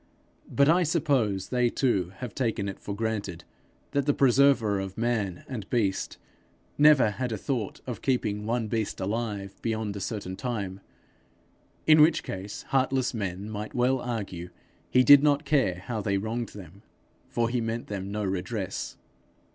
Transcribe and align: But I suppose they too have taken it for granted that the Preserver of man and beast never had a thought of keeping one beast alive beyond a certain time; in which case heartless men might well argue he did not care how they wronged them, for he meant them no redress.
But 0.49 0.67
I 0.67 0.81
suppose 0.81 1.49
they 1.49 1.69
too 1.69 2.11
have 2.15 2.33
taken 2.33 2.67
it 2.67 2.79
for 2.79 2.95
granted 2.95 3.43
that 3.91 4.07
the 4.07 4.15
Preserver 4.15 4.79
of 4.79 4.97
man 4.97 5.43
and 5.47 5.69
beast 5.69 6.17
never 6.75 7.11
had 7.11 7.31
a 7.31 7.37
thought 7.37 7.81
of 7.85 8.01
keeping 8.01 8.47
one 8.47 8.67
beast 8.67 8.99
alive 8.99 9.61
beyond 9.61 9.95
a 9.95 9.99
certain 9.99 10.35
time; 10.35 10.79
in 11.85 12.01
which 12.01 12.23
case 12.23 12.63
heartless 12.69 13.13
men 13.13 13.47
might 13.47 13.75
well 13.75 13.99
argue 13.99 14.49
he 14.89 15.03
did 15.03 15.21
not 15.21 15.45
care 15.45 15.83
how 15.85 16.01
they 16.01 16.17
wronged 16.17 16.49
them, 16.49 16.81
for 17.29 17.47
he 17.47 17.61
meant 17.61 17.85
them 17.85 18.11
no 18.11 18.23
redress. 18.23 18.97